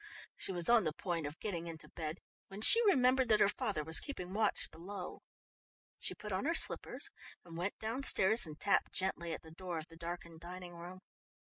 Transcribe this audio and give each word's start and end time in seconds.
She 0.35 0.51
was 0.51 0.67
on 0.67 0.83
the 0.83 0.93
point 0.93 1.27
of 1.27 1.37
getting 1.39 1.67
into 1.67 1.87
bed 1.87 2.21
when 2.47 2.61
she 2.61 2.83
remembered 2.87 3.29
that 3.29 3.39
her 3.39 3.47
father 3.47 3.83
was 3.83 3.99
keeping 3.99 4.33
watch 4.33 4.71
below. 4.71 5.21
She 5.99 6.15
put 6.15 6.31
on 6.31 6.45
her 6.45 6.55
slippers 6.55 7.11
and 7.45 7.55
went 7.55 7.77
downstairs 7.77 8.47
and 8.47 8.59
tapped 8.59 8.93
gently 8.93 9.31
at 9.31 9.43
the 9.43 9.51
door 9.51 9.77
of 9.77 9.89
the 9.89 9.95
darkened 9.97 10.39
dining 10.39 10.73
room. 10.73 11.01